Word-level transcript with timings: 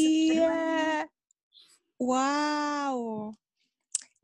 Iya. 0.00 1.04
Wow. 2.00 2.96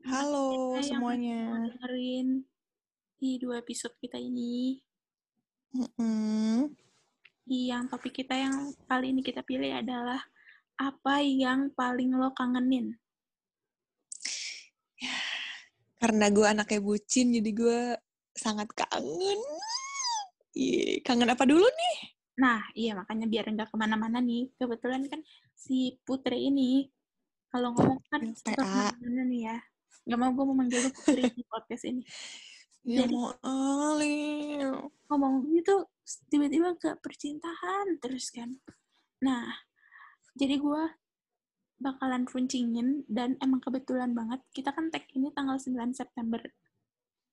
Halo 0.07 0.73
Kita 0.73 0.97
semuanya. 0.97 1.69
dengerin 1.69 2.41
di 3.21 3.37
dua 3.37 3.61
episode 3.61 3.93
kita 4.01 4.17
ini. 4.17 4.81
Mm-mm. 5.77 6.73
Yang 7.45 7.83
topik 7.93 8.25
kita 8.25 8.33
yang 8.33 8.73
kali 8.89 9.13
ini 9.13 9.21
kita 9.21 9.45
pilih 9.45 9.69
adalah 9.69 10.17
apa 10.81 11.21
yang 11.21 11.69
paling 11.77 12.09
lo 12.17 12.33
kangenin? 12.33 12.97
Karena 16.01 16.33
gue 16.33 16.45
anaknya 16.45 16.81
bucin, 16.81 17.37
jadi 17.37 17.51
gue 17.53 17.79
sangat 18.33 18.69
kangen. 18.73 19.39
Iya, 20.57 21.05
kangen 21.05 21.29
apa 21.29 21.45
dulu 21.45 21.65
nih? 21.69 21.97
Nah, 22.37 22.61
iya 22.77 22.93
makanya 22.93 23.25
biar 23.25 23.49
nggak 23.49 23.69
ke 23.73 23.77
mana-mana 23.77 24.21
nih. 24.21 24.49
Kebetulan 24.57 25.09
kan 25.09 25.21
si 25.57 25.97
Putri 26.05 26.53
ini 26.53 26.85
kalau 27.49 27.73
ngomong 27.73 27.99
kan 28.13 28.21
suka 28.37 28.53
ke 28.53 28.61
mana-mana 28.61 29.23
nih 29.25 29.41
ya. 29.49 29.57
Nggak 30.05 30.19
mau 30.21 30.31
gue 30.31 30.45
mau 30.45 30.55
manggil 30.61 30.79
lu 30.85 30.91
Putri 30.93 31.23
di 31.33 31.43
podcast 31.49 31.83
ini. 31.89 32.03
Ya 32.87 33.03
Jadi- 33.03 33.19
mau 33.19 33.35
alih. 33.43 34.63
ngomong 35.11 35.43
gitu 35.51 35.91
tiba-tiba 36.31 36.71
ke 36.79 36.95
percintaan 37.03 37.99
terus 37.99 38.31
kan 38.31 38.55
nah 39.19 39.43
jadi 40.39 40.55
gue 40.55 40.83
bakalan 41.83 42.23
runcingin 42.23 43.03
dan 43.11 43.35
emang 43.43 43.59
kebetulan 43.59 44.15
banget 44.15 44.39
kita 44.55 44.71
kan 44.71 44.87
tag 44.87 45.03
ini 45.13 45.29
tanggal 45.35 45.59
9 45.59 45.73
September 45.93 46.39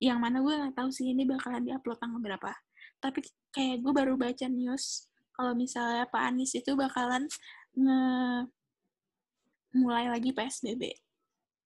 yang 0.02 0.18
mana 0.18 0.42
gue 0.42 0.50
nggak 0.52 0.74
tahu 0.74 0.90
sih 0.90 1.14
ini 1.14 1.22
bakalan 1.22 1.62
diupload 1.64 2.02
tanggal 2.02 2.18
berapa 2.18 2.50
tapi 2.98 3.22
kayak 3.54 3.78
gue 3.86 3.92
baru 3.94 4.18
baca 4.18 4.46
news 4.50 5.06
kalau 5.34 5.54
misalnya 5.54 6.06
Pak 6.10 6.34
Anies 6.34 6.54
itu 6.58 6.74
bakalan 6.74 7.30
nge 7.74 8.00
mulai 9.74 10.06
lagi 10.10 10.30
PSBB 10.30 10.94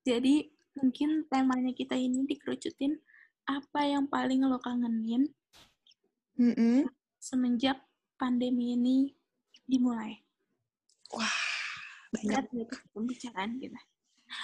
jadi 0.05 0.49
mungkin 0.79 1.29
temanya 1.29 1.73
kita 1.77 1.99
ini 1.99 2.25
dikerucutin 2.25 2.97
apa 3.49 3.81
yang 3.85 4.09
paling 4.09 4.45
lo 4.45 4.61
kangenin 4.61 5.29
Mm-mm. 6.39 6.87
semenjak 7.19 7.83
pandemi 8.15 8.79
ini 8.79 9.11
dimulai. 9.69 10.17
Wah, 11.13 11.39
banyak. 12.13 12.31
Berat 12.31 12.47
gitu 12.51 12.77
pembicaraan 12.97 13.53
kita. 13.61 13.81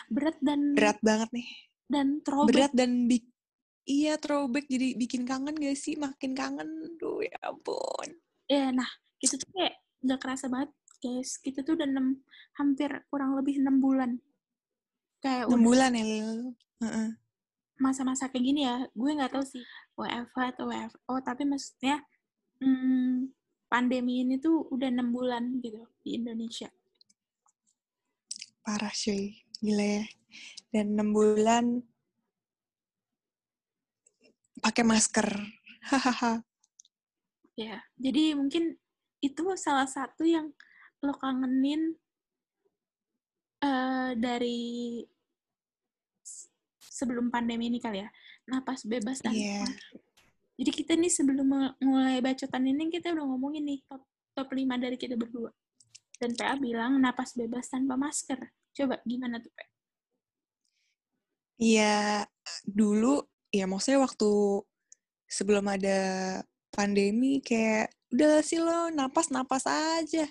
Berat 0.09 0.37
dan 0.41 0.61
Berat 0.77 0.99
banget 1.01 1.31
nih. 1.33 1.49
dan 1.89 2.07
throwback. 2.25 2.53
Berat 2.53 2.73
dan 2.73 2.93
big. 3.09 3.25
Iya, 3.85 4.17
throwback 4.17 4.65
jadi 4.65 4.97
bikin 4.97 5.29
kangen 5.29 5.57
gak 5.57 5.77
sih? 5.77 5.97
Makin 6.01 6.33
kangen. 6.33 6.97
Duh, 6.97 7.21
ya 7.21 7.37
ampun. 7.45 8.09
Ya, 8.49 8.73
nah, 8.73 8.89
kita 9.21 9.37
tuh 9.37 9.49
kayak 9.53 9.77
nggak 10.05 10.21
kerasa 10.21 10.49
banget, 10.49 10.73
guys. 11.05 11.37
Kita 11.37 11.61
tuh 11.61 11.77
udah 11.77 11.85
6, 11.85 12.57
hampir 12.57 12.89
kurang 13.13 13.37
lebih 13.37 13.61
6 13.61 13.77
bulan. 13.77 14.17
Kayak 15.21 15.53
6 15.53 15.53
udah 15.53 15.61
bulan 15.61 15.91
ya, 15.93 16.05
Lil. 16.09 16.31
Masa-masa 17.77 18.33
kayak 18.33 18.45
gini 18.49 18.65
ya, 18.65 18.89
gue 18.89 19.11
nggak 19.13 19.37
tahu 19.37 19.45
sih 19.45 19.61
WFH 20.01 20.57
atau 20.57 20.65
WFO, 20.73 21.15
tapi 21.21 21.43
maksudnya 21.45 22.01
hmm, 22.65 23.29
pandemi 23.69 24.25
ini 24.25 24.41
tuh 24.41 24.65
udah 24.73 24.89
6 24.89 25.13
bulan 25.13 25.61
gitu 25.61 25.85
di 26.01 26.17
Indonesia. 26.17 26.73
Parah 28.65 28.95
cuy. 28.97 29.45
Gila 29.61 29.87
ya. 30.01 30.05
Dan 30.73 30.97
6 30.97 31.13
bulan 31.13 31.65
pakai 34.65 34.85
masker. 34.89 35.29
Hahaha. 35.85 36.41
Ya, 37.55 37.85
jadi 38.01 38.35
mungkin 38.35 38.81
itu 39.21 39.45
salah 39.61 39.87
satu 39.87 40.25
yang 40.25 40.51
lo 41.05 41.15
kangenin 41.15 41.95
eh, 43.61 44.11
dari 44.17 45.05
sebelum 46.81 47.29
pandemi 47.29 47.69
ini 47.69 47.79
kali 47.83 48.01
ya. 48.01 48.09
Napas 48.49 48.89
bebas 48.89 49.21
dan 49.21 49.35
Iya. 49.35 49.65
Jadi 50.55 50.71
kita 50.71 50.95
nih 50.95 51.11
sebelum 51.11 51.47
mul- 51.51 51.77
mulai 51.83 52.23
bacotan 52.23 52.63
ini 52.71 52.87
kita 52.87 53.11
udah 53.11 53.27
ngomongin 53.27 53.67
nih 53.67 53.83
top 53.91 54.07
top 54.39 54.49
5 54.55 54.79
dari 54.79 54.95
kita 54.95 55.19
berdua. 55.19 55.51
Dan 56.15 56.39
PA 56.39 56.55
bilang 56.55 57.03
napas 57.03 57.35
bebas 57.35 57.67
tanpa 57.67 57.99
masker. 57.99 58.39
Coba 58.71 59.03
gimana 59.03 59.43
tuh, 59.43 59.51
PA? 59.51 59.67
Iya, 61.59 62.27
dulu 62.67 63.23
ya 63.51 63.67
maksudnya 63.67 64.03
waktu 64.03 64.63
sebelum 65.27 65.67
ada 65.71 65.99
pandemi 66.75 67.39
kayak 67.43 67.95
udah 68.15 68.43
sih 68.43 68.63
lo 68.63 68.91
napas-napas 68.95 69.67
aja. 69.67 70.27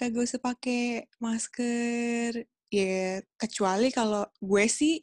Kagak 0.00 0.24
usah 0.24 0.40
pakai 0.40 1.04
masker. 1.20 2.48
Ya, 2.70 3.20
kecuali 3.34 3.90
kalau 3.92 4.24
gue 4.38 4.64
sih 4.70 5.02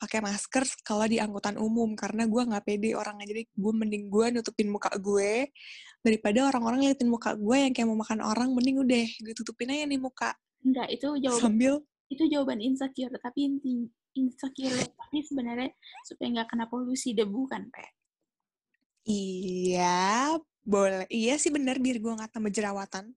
pakai 0.00 0.22
masker 0.22 0.64
kalau 0.86 1.04
di 1.04 1.18
angkutan 1.18 1.58
umum 1.58 1.92
karena 1.98 2.24
gue 2.24 2.42
nggak 2.48 2.64
pede 2.64 2.96
orangnya. 2.96 3.28
Jadi 3.28 3.42
gue 3.52 3.72
mending 3.76 4.08
gue 4.08 4.26
nutupin 4.40 4.72
muka 4.72 4.88
gue 4.96 5.52
daripada 6.00 6.48
orang-orang 6.48 6.88
liatin 6.88 7.10
muka 7.10 7.34
gue 7.34 7.56
yang 7.58 7.72
kayak 7.74 7.88
mau 7.90 7.98
makan 7.98 8.22
orang 8.22 8.48
mending 8.54 8.80
udah 8.80 9.04
gue 9.04 9.34
tutupin 9.34 9.68
aja 9.74 9.84
nih 9.84 10.00
muka 10.00 10.30
Enggak, 10.62 10.88
itu 10.90 11.06
jawaban 11.22 11.42
sambil 11.42 11.74
itu 12.08 12.24
jawaban 12.32 12.60
insecure, 12.64 13.12
tapi 13.20 13.38
inti 13.44 13.84
insecure 14.16 14.72
tapi 14.96 15.20
sebenarnya 15.20 15.70
supaya 16.08 16.40
nggak 16.40 16.48
kena 16.48 16.64
polusi 16.66 17.12
debu 17.12 17.44
kan, 17.50 17.68
PA. 17.68 17.84
iya 19.04 20.34
boleh 20.64 21.04
iya 21.12 21.36
sih 21.36 21.52
bener 21.52 21.80
biar 21.80 22.00
gue 22.00 22.12
nggak 22.12 22.32
tambah 22.32 22.52
jerawatan 22.52 23.12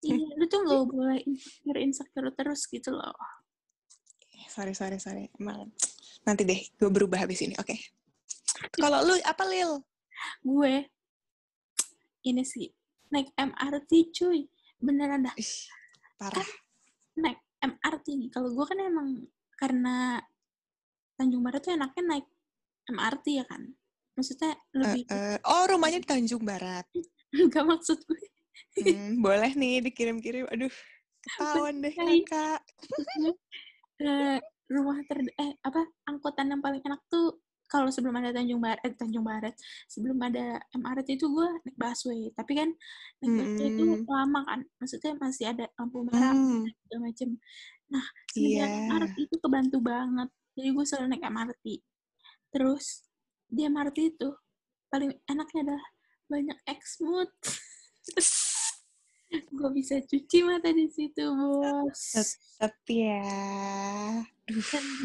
Iya, 0.00 0.16
lu 0.38 0.44
tuh 0.48 0.60
nggak 0.64 0.84
boleh 0.88 1.18
insecure 1.28 1.80
insecure 1.80 2.30
terus 2.32 2.64
gitu 2.68 2.90
loh. 2.92 3.16
sorry 4.50 4.74
sorry 4.74 4.98
sorry. 4.98 5.30
Emang 5.38 5.70
nanti 6.26 6.42
deh 6.42 6.58
gue 6.58 6.90
berubah 6.90 7.22
habis 7.22 7.40
ini 7.44 7.54
oke. 7.54 7.76
Kalau 8.74 9.06
lu 9.06 9.14
apa 9.22 9.44
lil? 9.46 9.80
Gue 10.42 10.84
ini 12.26 12.42
sih 12.44 12.68
naik 13.10 13.32
MRT 13.34 13.92
cuy, 14.14 14.46
beneran 14.78 15.26
dah. 15.26 15.34
Ih, 15.38 15.54
parah. 16.18 16.46
Naik 17.18 17.38
MRT 17.60 18.06
nih. 18.16 18.28
Kalau 18.30 18.50
gue 18.54 18.64
kan 18.66 18.78
emang 18.78 19.08
karena 19.58 20.18
Tanjung 21.18 21.44
Barat 21.44 21.60
tuh 21.60 21.76
enaknya 21.76 22.02
naik 22.16 22.26
MRT 22.88 23.26
ya 23.36 23.44
kan. 23.44 23.62
Maksudnya 24.16 24.52
Eh, 24.52 24.78
lebih 24.78 25.02
eh, 25.08 25.38
oh 25.46 25.64
rumahnya 25.68 25.98
di 26.00 26.08
Tanjung 26.08 26.42
Barat. 26.42 26.86
Enggak 27.36 27.64
maksud 27.66 27.98
gue. 28.06 28.22
Hmm, 28.78 29.20
boleh 29.24 29.52
nih 29.54 29.84
dikirim-kirim 29.84 30.46
aduh 30.50 30.72
ketahuan 31.20 31.84
deh 31.84 31.92
kakak 31.92 32.60
eh, 34.00 34.38
rumah 34.70 34.98
ter 35.04 35.18
eh 35.36 35.52
apa 35.60 35.82
angkutan 36.08 36.48
yang 36.48 36.62
paling 36.62 36.80
enak 36.80 37.02
tuh 37.10 37.38
kalau 37.70 37.86
sebelum 37.86 38.18
ada 38.18 38.34
Tanjung 38.34 38.58
Barat, 38.58 38.82
eh, 38.82 38.98
Tanjung 38.98 39.22
Barat, 39.22 39.54
sebelum 39.86 40.18
ada 40.26 40.58
MRT 40.74 41.22
itu 41.22 41.30
gue 41.30 41.48
naik 41.62 41.78
busway. 41.78 42.26
Tapi 42.34 42.52
kan 42.58 42.68
naik 43.22 43.30
busway 43.38 43.68
itu 43.70 43.84
Mm-mm. 43.86 44.10
lama 44.10 44.40
kan, 44.42 44.60
maksudnya 44.82 45.14
masih 45.22 45.54
ada 45.54 45.70
lampu 45.78 46.02
merah 46.02 46.34
hmm, 46.34 46.66
segala 46.66 46.98
macem. 47.06 47.38
Nah, 47.86 48.04
semenjak 48.34 48.66
iya 48.66 48.90
MRT 48.90 49.16
itu 49.22 49.36
kebantu 49.38 49.78
banget. 49.78 50.28
Jadi 50.58 50.68
gue 50.74 50.84
selalu 50.84 51.06
naik 51.14 51.24
MRT. 51.30 51.66
Terus 52.50 52.84
di 53.46 53.62
MRT 53.70 53.98
itu 54.18 54.28
paling 54.90 55.14
enaknya 55.30 55.60
adalah 55.70 55.84
banyak 56.26 56.58
X-mood. 56.66 57.30
gue 59.56 59.70
bisa 59.74 60.02
cuci 60.02 60.42
mata 60.42 60.74
di 60.74 60.90
situ, 60.90 61.22
bos. 61.22 62.02
tetep 62.14 62.74
ya 62.90 63.22
Duh, 64.50 64.64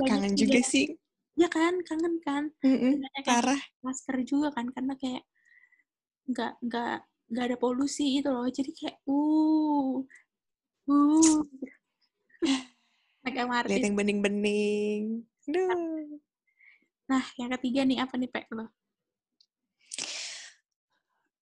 kangen 0.09 0.33
juga 0.33 0.61
sih 0.65 0.97
Ya 1.35 1.51
kan, 1.51 1.83
kangen 1.83 2.23
kan. 2.23 2.47
Banyak 2.63 3.11
yang 3.11 3.27
parah 3.27 3.59
masker 3.83 4.23
juga 4.23 4.55
kan, 4.55 4.71
karena 4.71 4.95
kayak 4.95 5.23
nggak 6.31 6.53
nggak 6.63 6.97
nggak 7.27 7.45
ada 7.51 7.57
polusi 7.59 8.23
gitu 8.23 8.31
loh. 8.31 8.47
Jadi 8.47 8.71
kayak, 8.71 9.03
uh, 9.03 9.99
uh, 10.87 11.39
naik 13.27 13.35
MRT. 13.35 13.67
lihat 13.67 13.83
yang 13.83 13.97
bening-bening 13.99 15.27
Duh. 15.45 16.17
Nah, 17.05 17.25
yang 17.37 17.53
ketiga 17.59 17.85
nih 17.85 18.01
apa 18.01 18.17
nih, 18.17 18.31
Pak? 18.31 18.49
Lo? 18.49 18.65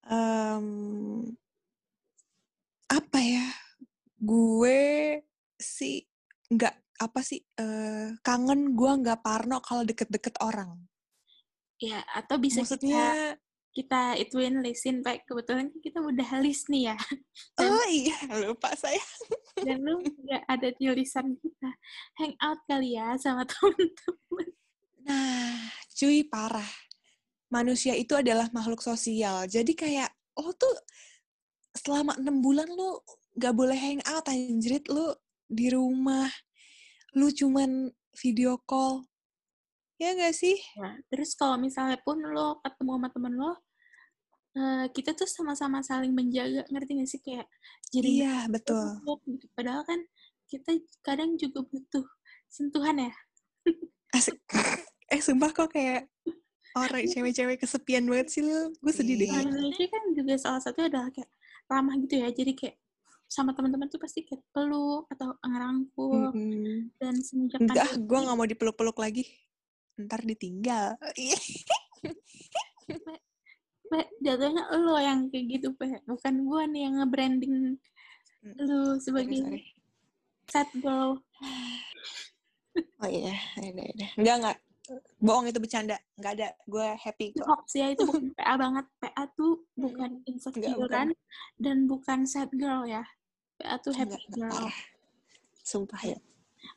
Em, 0.03 0.67
apa 2.91 3.19
ya? 3.23 3.47
Gue 4.23 5.19
sih 5.59 5.99
nggak 6.47 6.75
apa 7.03 7.19
sih 7.19 7.43
eh, 7.59 8.15
kangen 8.23 8.71
gue 8.71 8.91
nggak 9.03 9.19
parno 9.19 9.59
kalau 9.59 9.83
deket-deket 9.83 10.39
orang. 10.39 10.79
Ya, 11.83 11.99
atau 12.15 12.39
bisa 12.39 12.63
kita 12.63 12.79
Maksudnya, 12.79 13.35
kita 13.73 14.15
ituin 14.21 14.61
listin 14.63 15.03
Pak. 15.03 15.27
Kebetulan 15.27 15.67
kan 15.67 15.79
kita 15.83 15.99
udah 15.99 16.29
list 16.39 16.71
nih 16.71 16.93
ya. 16.93 16.97
Dan, 17.59 17.67
oh 17.67 17.85
iya 17.89 18.17
lupa 18.39 18.71
saya. 18.77 19.01
dan 19.65 19.81
lu 19.81 19.99
nggak 19.99 20.43
ada 20.47 20.67
di 20.71 20.85
lisan 20.93 21.35
kita. 21.41 21.71
Hangout 22.21 22.59
kali 22.69 22.95
ya 22.95 23.17
sama 23.19 23.43
temen-temen. 23.49 24.47
Nah, 25.03 25.73
cuy 25.91 26.23
parah. 26.23 26.71
Manusia 27.51 27.93
itu 27.93 28.15
adalah 28.15 28.49
makhluk 28.53 28.81
sosial. 28.81 29.45
Jadi 29.45 29.75
kayak 29.75 30.09
oh 30.39 30.53
tuh 30.55 30.73
selama 31.73 32.17
enam 32.21 32.41
bulan 32.41 32.69
lu 32.69 33.01
gak 33.37 33.53
boleh 33.57 33.77
hang 33.77 34.01
out 34.05 34.25
anjrit 34.29 34.85
lu 34.89 35.13
di 35.49 35.69
rumah 35.73 36.29
lu 37.17 37.29
cuman 37.29 37.89
video 38.17 38.57
call 38.65 39.05
ya 39.97 40.13
gak 40.17 40.33
sih 40.33 40.57
Ya, 40.77 40.97
terus 41.09 41.33
kalau 41.37 41.57
misalnya 41.57 41.97
pun 42.01 42.19
lo 42.21 42.59
ketemu 42.65 42.91
sama 42.97 43.07
temen 43.13 43.33
lo, 43.37 43.51
eh, 44.57 44.85
kita 44.91 45.15
tuh 45.15 45.29
sama-sama 45.29 45.79
saling 45.85 46.11
menjaga, 46.11 46.65
ngerti 46.67 46.91
gak 46.99 47.09
sih? 47.09 47.21
Kayak 47.21 47.47
jadi 47.93 48.09
iya 48.09 48.35
betul 48.49 48.99
gitu. 49.29 49.45
Padahal 49.53 49.85
kan 49.85 50.01
kita 50.49 50.81
kadang 51.05 51.37
juga 51.39 51.61
butuh 51.65 52.05
sentuhan 52.49 53.09
ya. 53.09 53.13
asik 54.13 54.37
eh 55.13 55.21
sumpah 55.21 55.49
kok 55.53 55.73
kayak 55.73 56.09
orang 56.73 57.05
cewek-cewek 57.05 57.57
kesepian 57.61 58.05
banget 58.05 58.27
sih 58.33 58.41
lu 58.41 58.73
gue 58.73 58.93
sedih 58.93 59.15
deh 59.21 59.29
Orang 59.29 59.53
Indonesia 59.53 59.87
kan 59.89 60.03
juga 60.13 60.33
salah 60.41 60.61
satu 60.61 60.85
adalah 60.85 61.09
kayak 61.13 61.29
ramah 61.69 61.95
gitu 62.01 62.21
ya. 62.21 62.29
Jadi 62.33 62.51
kayak 62.53 62.75
sama 63.33 63.57
teman-teman 63.57 63.89
tuh 63.89 63.97
pasti 63.97 64.21
kayak 64.21 64.45
peluk 64.53 65.09
atau 65.09 65.33
ngerangkul 65.41 66.29
Mm-mm. 66.37 66.93
dan 67.01 67.17
semenjak 67.17 67.57
enggak 67.57 67.89
pandemi 67.89 68.05
gue 68.05 68.19
nggak 68.21 68.37
mau 68.37 68.45
dipeluk-peluk 68.45 68.97
lagi 69.01 69.25
ntar 69.97 70.21
ditinggal 70.21 70.93
Pe, 73.93 74.09
jatuhnya 74.25 74.73
lo 74.73 74.97
yang 74.97 75.29
kayak 75.29 75.45
gitu, 75.53 75.69
Pe. 75.77 76.01
Bukan 76.09 76.49
gua 76.49 76.65
nih 76.65 76.89
yang 76.89 76.97
nge-branding 76.97 77.77
lu 78.43 78.97
sorry, 78.97 78.99
sebagai 78.99 79.39
sorry. 79.39 79.61
sad 80.51 80.69
girl. 80.83 81.21
oh 82.99 83.07
iya 83.07 83.37
ada 83.55 83.69
ada 83.69 84.07
enggak 84.17 84.35
enggak 84.41 84.57
bohong 85.23 85.47
itu 85.47 85.59
bercanda 85.63 85.95
nggak 86.19 86.33
ada 86.41 86.49
gue 86.67 86.87
happy 86.99 87.31
kok 87.37 87.47
hoax 87.47 87.77
ya, 87.77 87.93
itu 87.95 88.03
bukan 88.03 88.33
PA 88.37 88.53
banget. 88.59 88.85
PA 88.99 89.23
tuh 89.31 89.63
bukan 89.79 90.11
insecurean 90.27 91.15
dan 91.55 91.77
bukan 91.87 92.27
sad 92.27 92.51
girl 92.51 92.83
ya. 92.83 93.05
PA 93.63 93.79
tuh 93.79 93.95
happy 93.95 94.19
Enggak, 94.19 94.35
girl. 94.35 94.51
parah. 94.51 94.75
sumpah 95.63 96.01
ya 96.03 96.19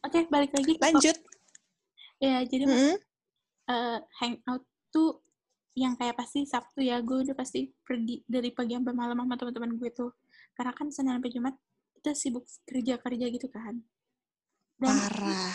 Oke, 0.03 0.27
balik 0.27 0.51
lagi 0.51 0.79
lanjut 0.79 1.17
Ya, 2.17 2.41
jadi 2.43 2.65
Mm-mm. 2.65 2.97
eh, 3.69 3.99
hangout 4.17 4.65
tuh 4.89 5.21
yang 5.77 5.93
kayak 5.93 6.17
pasti 6.17 6.49
Sabtu 6.49 6.81
ya, 6.81 7.05
gue 7.05 7.29
udah 7.29 7.37
pasti 7.37 7.69
pergi 7.85 8.25
dari 8.25 8.49
pagi 8.49 8.73
sampai 8.73 8.97
malam 8.97 9.21
sama 9.21 9.37
teman-teman 9.37 9.77
gue 9.77 9.93
tuh. 9.93 10.09
Karena 10.57 10.73
kan 10.73 10.89
Senin 10.89 11.21
sampai 11.21 11.29
Jumat 11.29 11.53
kita 11.93 12.17
sibuk 12.17 12.49
kerja-kerja 12.65 13.27
gitu 13.29 13.53
kan. 13.53 13.85
Dan 14.81 14.97
parah 14.97 15.53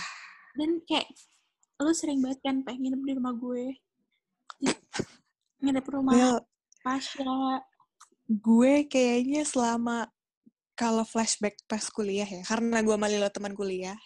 dan 0.54 0.86
kayak 0.86 1.10
lu 1.82 1.90
sering 1.92 2.22
banget 2.22 2.46
kan 2.46 2.62
pengen 2.62 2.94
nginep 2.94 3.02
di 3.02 3.14
rumah 3.18 3.34
gue. 3.34 3.66
Nginep 5.62 5.82
di 5.82 5.92
rumah 5.92 6.14
Pasha. 6.86 7.62
gue 8.30 8.74
kayaknya 8.86 9.42
selama 9.42 10.06
kalau 10.82 11.06
flashback 11.06 11.62
pas 11.70 11.86
kuliah 11.94 12.26
ya 12.26 12.42
karena 12.42 12.82
gue 12.82 12.98
malilo 12.98 13.30
teman 13.30 13.54
kuliah 13.54 13.98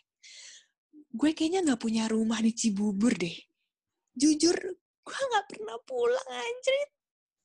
gue 1.16 1.31
kayaknya 1.31 1.63
nggak 1.63 1.80
punya 1.80 2.12
rumah 2.12 2.44
di 2.44 2.51
Cibubur 2.51 3.16
deh 3.16 3.36
jujur 4.12 4.60
gue 5.07 5.19
nggak 5.31 5.48
pernah 5.48 5.80
pulang 5.88 6.27
anjir 6.27 6.92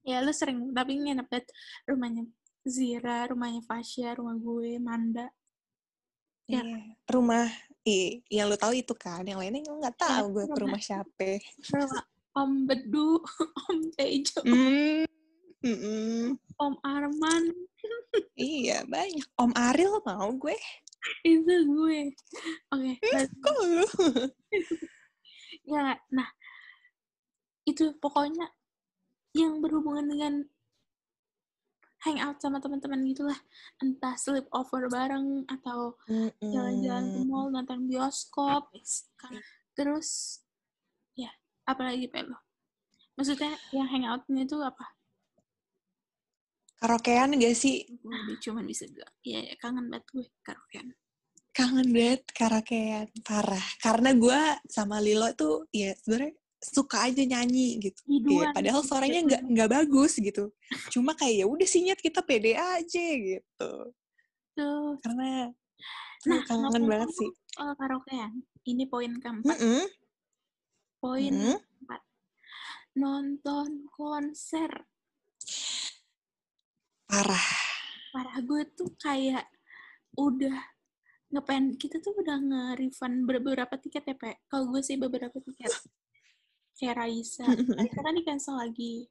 Ya 0.00 0.24
lu 0.24 0.32
sering 0.32 0.72
tapi 0.72 0.96
nginep 0.96 1.28
di 1.28 1.40
rumahnya 1.84 2.24
Zira, 2.64 3.28
rumahnya 3.28 3.64
Fasya, 3.64 4.16
rumah 4.16 4.36
gue, 4.36 4.80
Manda. 4.80 5.28
Ya. 6.50 6.66
Iya. 6.66 6.98
rumah 7.06 7.46
i 7.86 8.26
yang 8.26 8.50
lo 8.50 8.58
tahu 8.58 8.74
itu 8.74 8.90
kan 8.98 9.22
yang 9.22 9.38
lainnya 9.38 9.62
gue 9.62 9.70
nggak 9.70 10.02
tahu 10.02 10.34
gue 10.34 10.44
ke 10.50 10.58
rumah. 10.58 10.74
rumah 10.74 10.80
siapa 10.82 11.38
Rumah 11.70 12.04
Om 12.34 12.52
Bedu, 12.66 13.22
Om 13.70 13.78
Tejo, 13.94 14.42
hmm. 14.42 15.06
mm-mm. 15.62 16.34
Om 16.58 16.74
Arman. 16.82 17.44
Iya 18.38 18.84
banyak. 18.86 19.26
Om 19.38 19.52
Ariel 19.54 20.00
mau 20.04 20.30
gue. 20.34 20.56
Itu 21.24 21.54
gue. 21.66 22.12
Oke 22.72 22.92
kok 23.40 23.56
lu? 23.64 23.86
Ya 25.70 25.98
nah 26.10 26.26
itu 27.66 27.94
pokoknya 28.02 28.50
yang 29.36 29.62
berhubungan 29.62 30.06
dengan 30.06 30.34
hangout 32.02 32.42
sama 32.42 32.58
teman-teman 32.58 33.06
gitulah. 33.06 33.38
Entah 33.78 34.18
sleep 34.18 34.50
over 34.50 34.90
bareng 34.90 35.46
atau 35.46 35.94
jalan-jalan 36.42 37.04
ke 37.12 37.20
mall 37.28 37.52
nonton 37.54 37.86
bioskop 37.86 38.72
terus 39.80 40.40
ya 41.16 41.32
apalagi 41.64 42.04
pelo 42.10 42.36
maksudnya 43.16 43.56
yang 43.72 43.88
hangoutnya 43.88 44.44
itu 44.44 44.60
apa 44.60 44.84
karaokean 46.80 47.36
gak 47.36 47.52
sih? 47.54 47.84
Gue 48.00 48.36
cuman 48.40 48.64
bisa 48.64 48.88
bilang 48.88 49.12
ya, 49.20 49.40
ya 49.44 49.54
kangen 49.60 49.86
banget 49.92 50.08
gue 50.16 50.26
karaokean. 50.40 50.88
Kangen 51.52 51.88
banget 51.92 52.22
karaokean 52.32 53.06
parah. 53.20 53.66
Karena 53.84 54.10
gue 54.16 54.40
sama 54.64 54.96
Lilo 55.04 55.28
tuh 55.36 55.68
ya 55.70 55.92
sebenarnya 56.00 56.32
suka 56.60 57.08
aja 57.08 57.22
nyanyi 57.24 57.80
gitu. 57.80 58.00
Iya, 58.04 58.20
Biduan. 58.20 58.52
padahal 58.56 58.82
suaranya 58.84 59.20
nggak 59.24 59.42
nggak 59.48 59.70
bagus 59.70 60.12
gitu. 60.20 60.52
Cuma 60.92 61.16
kayak 61.16 61.44
ya 61.44 61.46
udah 61.48 61.68
sih 61.68 61.80
nyet 61.84 62.00
kita 62.00 62.20
pede 62.24 62.56
aja 62.56 63.06
gitu. 63.16 63.72
Tuh 64.56 64.96
karena 65.04 65.52
nah 66.20 66.36
nah, 66.36 66.42
kangen 66.44 66.84
banget 66.84 67.08
sih. 67.16 67.30
soal 67.56 67.72
karaokean 67.80 68.44
ini 68.68 68.84
poin 68.84 69.12
keempat. 69.16 69.56
Mm-mm. 69.56 69.84
poin 71.00 71.32
Mm. 71.32 71.56
keempat. 71.56 72.02
Nonton 72.96 73.88
konser 73.88 74.68
parah. 77.10 77.46
Parah 78.14 78.38
gue 78.38 78.62
tuh 78.78 78.90
kayak 79.02 79.44
udah 80.14 80.54
ngepen 81.30 81.78
kita 81.78 81.98
tuh 82.02 82.14
udah 82.18 82.38
nge-refund 82.38 83.26
beberapa 83.26 83.74
tiket 83.78 84.06
ya 84.06 84.16
Pe? 84.18 84.38
Kalau 84.46 84.70
gue 84.70 84.82
sih 84.82 84.94
beberapa 84.94 85.34
tiket. 85.42 85.70
Kayak 86.78 87.02
Raisa. 87.02 87.46
Raisa 87.78 88.00
kan 88.00 88.14
di 88.14 88.22
cancel 88.22 88.56
lagi. 88.58 89.10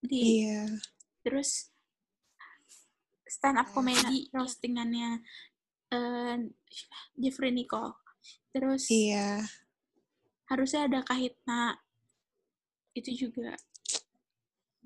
Di 0.00 0.46
iya. 0.46 0.64
terus 1.26 1.74
stand 3.28 3.60
up 3.60 3.68
comedy 3.74 4.30
roastingannya 4.32 5.20
eh 5.90 6.38
Jeffrey 7.18 7.50
Nicole 7.50 7.92
terus 8.54 8.88
iya. 8.88 9.42
harusnya 10.48 10.88
ada 10.88 11.00
Kahitna. 11.04 11.76
Itu 12.96 13.12
juga. 13.14 13.52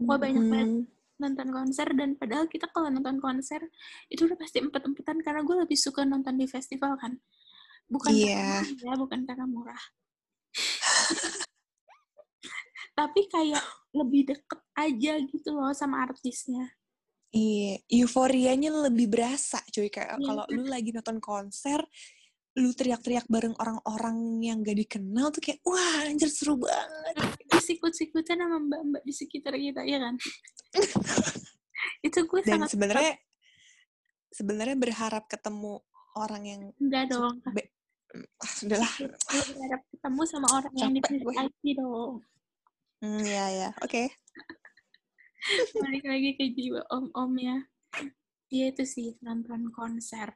Wah, 0.03 0.19
banyak 0.19 0.45
banget. 0.51 0.91
Nonton 1.23 1.55
konser 1.55 1.87
dan 1.95 2.19
padahal 2.19 2.51
kita 2.51 2.67
kalau 2.75 2.91
nonton 2.91 3.23
konser 3.23 3.63
itu 4.11 4.27
udah 4.27 4.35
pasti 4.35 4.59
empet-empetan 4.59 5.23
karena 5.23 5.47
gue 5.47 5.55
lebih 5.63 5.79
suka 5.79 6.03
nonton 6.03 6.35
di 6.35 6.51
festival 6.51 6.99
kan 6.99 7.15
bukan 7.87 8.11
Iya. 8.11 8.27
karena 8.35 8.59
murah, 8.67 8.67
ya 8.83 8.95
bukan 8.99 9.21
karena 9.23 9.47
murah 9.47 9.83
tapi 12.99 13.21
kayak 13.31 13.63
lebih 13.95 14.35
deket 14.35 14.61
aja 14.75 15.13
gitu 15.23 15.49
loh 15.55 15.71
sama 15.73 16.03
artisnya 16.05 16.67
Iya, 17.33 17.81
euforianya 17.89 18.69
lebih 18.93 19.09
berasa, 19.09 19.57
cuy. 19.73 19.89
Kayak 19.89 20.21
Iya. 20.21 20.27
kalau 20.29 20.45
lu 20.53 20.69
lagi 20.69 20.93
nonton 20.93 21.17
konser, 21.17 21.81
lu 22.55 22.69
teriak-teriak 22.71 23.25
bareng 23.27 23.57
orang-orang 23.57 24.17
yang 24.41 24.61
gak 24.61 24.77
dikenal 24.77 25.29
tuh 25.29 25.41
kayak, 25.41 25.65
wah 25.65 26.05
anjir 26.05 26.29
seru 26.29 26.57
banget. 26.57 27.17
disikut-sikutan 27.49 28.37
sama 28.37 28.61
mbak-mbak 28.61 29.03
di 29.03 29.13
sekitar 29.13 29.55
kita 29.55 29.81
ya 29.83 29.97
kan 29.99 30.15
itu 32.07 32.19
gue 32.23 32.41
Dan 32.43 32.61
sangat 32.61 32.69
sebenarnya 32.71 33.13
sebenarnya 34.29 34.77
berharap 34.77 35.25
ketemu 35.27 35.81
orang 36.15 36.43
yang 36.43 36.63
enggak 36.77 37.05
dong 37.09 37.41
be- 37.47 37.73
ah, 38.37 38.53
udahlah. 38.61 38.93
gue 39.01 39.43
berharap 39.49 39.81
ketemu 39.89 40.21
sama 40.27 40.47
orang 40.51 40.75
yang 40.75 40.93
di 40.93 41.01
Capek 41.01 41.19
gue. 41.19 41.33
VIP 41.33 41.63
dong 41.77 42.15
Hmm, 42.99 43.19
ya 43.19 43.47
ya, 43.51 43.69
oke. 43.83 44.15
balik 45.83 46.05
lagi 46.05 46.39
ke 46.39 46.55
jiwa 46.55 46.87
om-om 46.89 47.35
ya 47.35 47.59
Iya 48.47 48.71
itu 48.71 48.85
sih 48.85 49.09
nonton 49.19 49.73
konser 49.73 50.31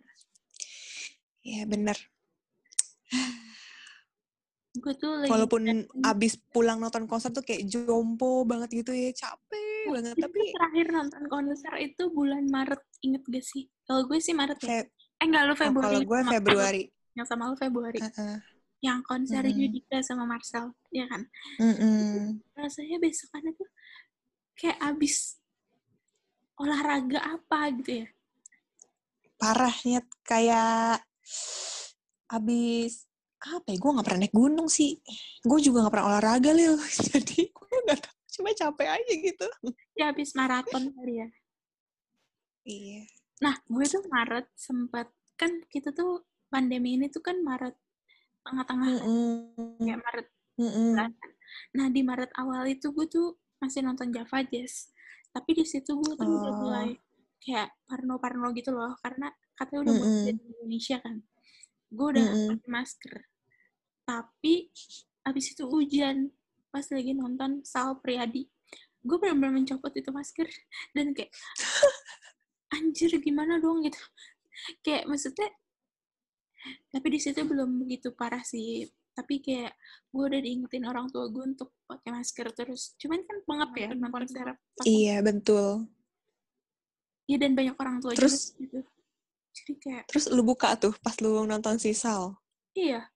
Ya 1.46 1.62
bener. 1.64 1.94
gue 4.76 4.92
tuh 4.92 5.24
lagi 5.24 5.30
Walaupun 5.32 5.62
planning- 5.64 5.88
abis 6.04 6.36
pulang 6.52 6.76
nonton 6.76 7.08
konser 7.08 7.32
tuh 7.32 7.40
kayak 7.40 7.64
jompo 7.64 8.44
banget 8.44 8.68
gitu 8.76 8.92
ya, 8.92 9.08
capek 9.08 9.88
banget. 9.88 10.14
Kita 10.18 10.28
Tapi 10.28 10.40
terakhir 10.52 10.86
nonton 10.92 11.22
konser 11.32 11.72
itu 11.80 12.02
bulan 12.12 12.44
Maret 12.44 12.82
inget 13.00 13.22
gak 13.24 13.40
sih 13.40 13.64
kalau 13.86 14.04
gue 14.04 14.18
sih 14.18 14.36
Maret 14.36 14.58
ya 14.60 14.84
fe- 14.84 14.90
eh 15.16 15.24
enggak 15.24 15.42
lu 15.46 15.54
oh, 15.54 15.56
Februari 15.56 15.86
kalau 15.96 16.00
gue 16.04 16.20
Februari. 16.28 16.82
yang 17.14 17.24
sama 17.24 17.48
lu 17.48 17.56
Februari 17.56 18.00
Heeh. 18.02 18.36
yang 18.84 19.00
konser 19.00 19.40
Mm-mm. 19.40 19.56
Yudika 19.64 20.04
sama 20.04 20.28
Marcel 20.28 20.76
ya 20.92 21.08
kan 21.08 21.24
Mm-mm. 21.56 22.44
rasanya 22.52 23.00
besokannya 23.00 23.56
tuh 23.56 23.68
kayak 24.52 24.76
abis 24.82 25.40
olahraga 26.56 27.16
apa 27.22 27.72
gitu 27.80 28.04
ya 28.04 28.06
parahnya 29.36 30.04
kayak 30.20 31.05
abis 32.36 33.06
apa 33.36 33.68
ya 33.68 33.78
gue 33.78 33.90
nggak 33.92 34.06
pernah 34.06 34.20
naik 34.24 34.34
gunung 34.34 34.66
sih 34.66 34.98
gue 35.44 35.58
juga 35.60 35.84
nggak 35.86 35.92
pernah 35.94 36.08
olahraga 36.10 36.50
lil 36.50 36.74
jadi 37.12 37.40
gue 37.46 37.76
nggak 37.86 38.00
tahu 38.02 38.16
cuma 38.36 38.50
capek 38.52 38.88
aja 38.90 39.12
gitu 39.12 39.46
ya 39.94 40.10
abis 40.10 40.32
maraton 40.34 40.90
kali 40.92 41.22
ya 41.22 41.28
Iya. 42.66 43.06
Nah, 43.46 43.54
gue 43.62 43.84
tuh 43.86 44.02
Maret 44.10 44.50
sempat 44.58 45.06
kan 45.38 45.62
kita 45.70 45.94
tuh 45.94 46.26
pandemi 46.50 46.98
ini 46.98 47.06
tuh 47.06 47.22
kan 47.22 47.38
Maret 47.38 47.78
tengah-tengah 48.42 48.90
kan, 48.90 49.06
Mm-mm. 49.06 49.78
kayak 49.86 50.00
Maret 50.02 50.26
Mm-mm. 50.58 50.86
bulan. 50.98 51.10
Nah, 51.78 51.86
di 51.94 52.02
Maret 52.02 52.34
awal 52.34 52.66
itu 52.66 52.90
gue 52.90 53.06
tuh 53.06 53.38
masih 53.62 53.86
nonton 53.86 54.10
Java 54.10 54.42
Jazz. 54.42 54.90
Tapi 55.30 55.50
di 55.52 55.62
situ 55.62 55.94
gue 55.94 56.14
tuh 56.18 56.26
udah 56.26 56.52
Oh. 56.52 56.58
mulai 56.58 56.98
kayak 57.46 57.70
parno-parno 57.86 58.50
gitu 58.50 58.74
loh, 58.74 58.98
karena 58.98 59.30
katanya 59.54 59.80
udah 59.86 59.94
mulai 59.94 60.10
Mm-mm. 60.10 60.26
dari 60.26 60.40
Indonesia 60.50 60.96
kan. 60.98 61.14
Gue 61.86 62.06
udah 62.18 62.26
Mm-mm. 62.26 62.48
pakai 62.58 62.70
masker. 62.74 63.14
Tapi 64.02 64.54
abis 65.22 65.46
itu 65.54 65.64
hujan 65.70 66.34
pas 66.74 66.82
lagi 66.90 67.14
nonton 67.14 67.62
Sal 67.62 68.02
Priadi. 68.02 68.50
Gue 69.06 69.16
benar-benar 69.22 69.54
mencopot 69.54 69.94
itu 69.94 70.10
masker 70.10 70.50
dan 70.98 71.14
kayak 71.14 71.30
anjir 72.74 73.14
gimana 73.22 73.62
dong 73.62 73.86
gitu. 73.86 74.02
Kayak 74.82 75.06
maksudnya 75.06 75.46
tapi 76.90 77.06
di 77.14 77.20
situ 77.22 77.46
belum 77.46 77.78
begitu 77.86 78.10
parah 78.10 78.42
sih 78.42 78.90
tapi 79.14 79.38
kayak 79.38 79.70
gue 80.10 80.24
udah 80.26 80.40
diingetin 80.42 80.82
orang 80.84 81.06
tua 81.08 81.30
gue 81.30 81.54
untuk 81.54 81.72
pakai 81.86 82.10
masker 82.10 82.50
terus 82.52 82.98
cuman 82.98 83.22
kan 83.22 83.36
pengap 83.46 83.70
ya 83.78 83.88
nonton 83.94 84.10
konser 84.12 84.46
pakai- 84.74 84.84
Iya, 84.90 85.22
betul. 85.22 85.86
Iya 87.26 87.36
dan 87.42 87.52
banyak 87.54 87.74
orang 87.74 87.98
tua 87.98 88.14
Terus- 88.14 88.54
juga 88.54 88.62
gitu. 88.62 88.78
Jadi 89.56 89.72
kayak 89.80 90.04
Terus 90.12 90.26
lu 90.30 90.42
buka 90.44 90.76
tuh 90.76 90.92
pas 91.00 91.16
lu 91.18 91.42
nonton 91.42 91.74
si 91.76 91.90
Sal. 91.90 92.36
iya. 92.72 93.08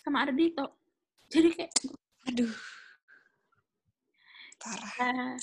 Sama 0.00 0.22
Ardito 0.22 0.78
jadi 1.26 1.50
kayak 1.50 1.72
Aduh. 2.30 2.52
Parah. 4.56 4.92
eh, 5.02 5.34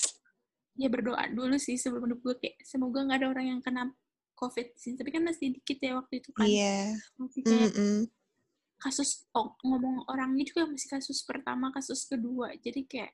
ya 0.76 0.88
berdoa 0.90 1.24
dulu 1.30 1.54
sih 1.56 1.78
sebelum 1.78 2.10
hidup 2.10 2.20
gue 2.20 2.34
kayak 2.42 2.56
semoga 2.66 3.04
nggak 3.06 3.18
ada 3.22 3.28
orang 3.30 3.46
yang 3.56 3.60
kena 3.62 3.92
covid 4.34 4.74
sih. 4.74 4.96
Tapi 4.98 5.12
kan 5.12 5.22
masih 5.22 5.54
dikit 5.54 5.78
ya 5.78 5.94
waktu 5.96 6.18
itu 6.20 6.30
kan. 6.34 6.44
Iya. 6.48 6.96
masih 7.16 7.40
kayak 7.44 7.72
kasus 8.74 9.24
oh, 9.32 9.54
ngomong 9.64 10.04
orangnya 10.10 10.44
juga 10.44 10.66
masih 10.66 10.90
kasus 10.90 11.22
pertama 11.22 11.70
kasus 11.70 12.04
kedua. 12.04 12.52
Jadi 12.58 12.84
kayak 12.84 13.12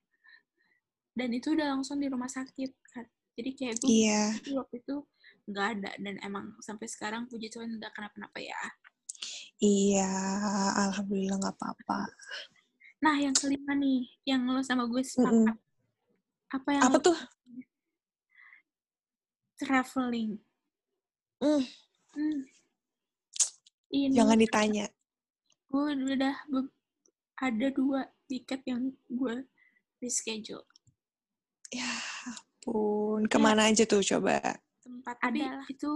dan 1.12 1.30
itu 1.30 1.52
udah 1.52 1.74
langsung 1.76 1.98
di 2.00 2.06
rumah 2.08 2.30
sakit 2.30 2.70
kan 2.94 3.04
jadi 3.32 3.50
kayak 3.52 3.74
gue 3.78 3.88
Iya. 3.88 4.22
itu 4.36 4.50
waktu 4.54 4.76
itu 4.78 4.96
nggak 5.46 5.66
ada 5.74 5.90
dan 5.98 6.14
emang 6.20 6.54
sampai 6.60 6.86
sekarang 6.86 7.26
puji 7.26 7.48
Tuhan 7.48 7.76
nggak 7.76 7.92
kenapa-napa 7.92 8.38
ya 8.38 8.60
Iya. 9.58 10.08
Alhamdulillah 10.88 11.36
nggak 11.36 11.54
apa-apa. 11.54 12.08
nah 13.00 13.16
yang 13.16 13.32
kelima 13.32 13.72
nih 13.72 14.04
yang 14.24 14.44
lo 14.44 14.60
sama 14.60 14.84
gue 14.84 15.00
sepakat 15.00 15.56
Mm-mm. 15.56 15.56
apa 16.50 16.68
yang 16.70 16.82
Apa 16.82 16.96
lo- 16.96 17.04
tuh? 17.06 17.18
traveling 19.56 20.40
Mm, 21.40 21.64
Hmm. 22.12 22.40
ini 23.88 24.12
jangan 24.12 24.36
ditanya. 24.36 24.86
gue 25.66 25.84
udah 25.96 26.36
ada 27.38 27.66
dua 27.70 28.04
tiket 28.26 28.60
yang 28.64 28.92
gue 29.06 29.48
reschedule 29.98 30.66
Ya 31.70 31.88
ampun. 32.60 33.24
Ke 33.24 33.38
mana 33.40 33.72
aja 33.72 33.88
tuh 33.88 34.04
coba? 34.04 34.36
tempat 34.80 35.16
ada 35.22 35.60
itu 35.68 35.92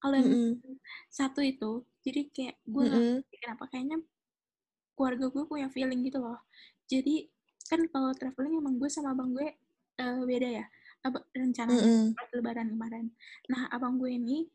kalau 0.00 0.16
yang 0.16 0.32
Mm-mm. 0.32 0.76
satu 1.08 1.44
itu 1.44 1.84
jadi 2.00 2.20
kayak 2.32 2.56
gue 2.64 2.82
Mm-mm. 2.82 3.20
ngerti 3.20 3.36
kenapa 3.36 3.64
kayaknya 3.68 3.98
keluarga 4.96 5.28
gue 5.28 5.44
punya 5.44 5.68
feeling 5.68 6.00
gitu 6.02 6.18
loh 6.18 6.40
jadi 6.88 7.28
kan 7.68 7.84
kalau 7.88 8.10
traveling 8.16 8.58
emang 8.58 8.80
gue 8.80 8.88
sama 8.88 9.12
abang 9.12 9.36
gue 9.36 9.48
eh, 9.96 10.20
beda 10.24 10.48
ya 10.50 10.66
Ab- 11.04 11.28
rencana 11.32 11.72
Mm-mm. 11.72 12.16
pas 12.16 12.28
lebaran 12.32 12.68
kemarin 12.72 13.06
nah 13.46 13.68
abang 13.70 14.00
gue 14.00 14.08
ini 14.08 14.48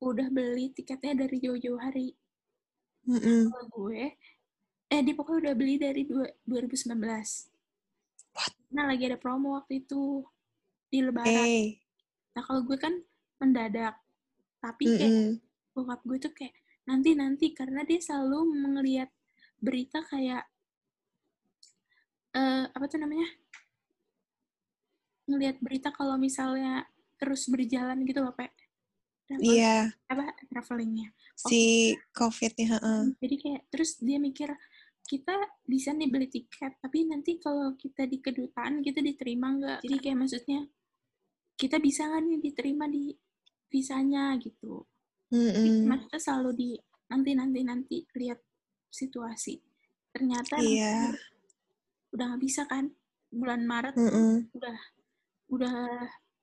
udah 0.00 0.28
beli 0.28 0.72
tiketnya 0.72 1.26
dari 1.26 1.36
jauh-jauh 1.40 1.80
hari 1.80 2.12
Mm-mm. 3.08 3.48
kalau 3.50 3.66
gue 3.72 4.14
eh 4.88 5.00
dia 5.00 5.14
pokoknya 5.16 5.48
udah 5.48 5.54
beli 5.56 5.74
dari 5.80 6.04
dua- 6.04 6.32
2019 6.44 6.96
What? 6.96 7.59
Nah 8.70 8.86
lagi 8.86 9.10
ada 9.10 9.18
promo 9.18 9.58
waktu 9.58 9.82
itu 9.82 10.22
di 10.86 11.02
lebaran 11.02 11.30
Hey. 11.46 11.82
nah 12.32 12.42
kalau 12.42 12.62
gue 12.62 12.78
kan 12.78 12.94
mendadak 13.38 13.98
tapi 14.60 14.84
kayak 14.86 15.10
Mm-mm. 15.10 15.30
bokap 15.74 16.00
gue 16.04 16.18
tuh 16.18 16.32
kayak 16.32 16.54
nanti 16.86 17.14
nanti 17.14 17.46
karena 17.54 17.82
dia 17.82 17.98
selalu 17.98 18.46
melihat 18.66 19.10
berita 19.58 20.02
kayak 20.06 20.44
eh 22.30 22.64
apa 22.70 22.84
tuh 22.86 22.98
namanya 23.02 23.26
ngelihat 25.26 25.58
berita 25.62 25.90
kalau 25.90 26.18
misalnya 26.18 26.86
terus 27.18 27.46
berjalan 27.50 28.02
gitu 28.06 28.22
loh 28.22 28.34
pak 28.34 28.50
Iya. 29.30 29.94
apa 30.10 30.34
travelingnya 30.50 31.14
Si 31.38 31.94
COVID-nya. 32.10 32.66
heeh. 32.76 33.02
jadi 33.22 33.36
kayak 33.38 33.62
terus 33.70 34.02
dia 34.02 34.18
mikir 34.18 34.50
kita 35.04 35.34
bisa 35.64 35.90
nih 35.90 36.08
beli 36.08 36.28
tiket 36.28 36.78
tapi 36.78 37.04
nanti 37.04 37.38
kalau 37.38 37.74
kita 37.74 38.06
di 38.06 38.18
kedutaan 38.18 38.80
kita 38.80 39.00
diterima 39.00 39.54
nggak 39.58 39.78
jadi 39.82 39.96
kayak 39.98 40.18
maksudnya 40.18 40.60
kita 41.54 41.76
bisa 41.78 42.06
nggak 42.06 42.22
nih 42.24 42.38
diterima 42.40 42.84
di 42.86 43.10
visanya 43.68 44.34
gitu 44.38 44.86
Mm-mm. 45.30 45.86
maksudnya 45.86 46.20
selalu 46.20 46.50
di 46.54 46.70
nanti 47.10 47.30
nanti 47.34 47.60
nanti 47.62 47.96
lihat 48.14 48.38
situasi 48.90 49.58
ternyata 50.10 50.58
Iya. 50.58 51.14
udah 52.10 52.24
nggak 52.34 52.42
bisa 52.42 52.66
kan 52.66 52.90
bulan 53.30 53.62
Maret 53.62 53.94
Mm-mm. 53.94 54.50
udah 54.54 54.78
udah 55.50 55.76